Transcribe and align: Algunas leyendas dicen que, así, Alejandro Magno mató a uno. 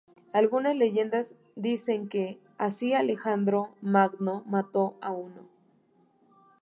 Algunas 0.33 0.75
leyendas 0.75 1.35
dicen 1.55 2.09
que, 2.09 2.39
así, 2.57 2.95
Alejandro 2.95 3.69
Magno 3.81 4.41
mató 4.47 4.97
a 4.99 5.11
uno. 5.11 5.47